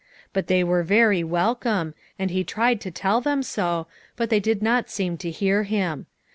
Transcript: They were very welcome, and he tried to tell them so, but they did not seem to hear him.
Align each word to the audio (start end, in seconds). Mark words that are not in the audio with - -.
They 0.33 0.63
were 0.63 0.81
very 0.81 1.23
welcome, 1.23 1.93
and 2.17 2.31
he 2.31 2.43
tried 2.43 2.81
to 2.81 2.89
tell 2.89 3.21
them 3.21 3.43
so, 3.43 3.85
but 4.15 4.31
they 4.31 4.39
did 4.39 4.63
not 4.63 4.89
seem 4.89 5.15
to 5.17 5.29
hear 5.29 5.61
him. 5.61 6.07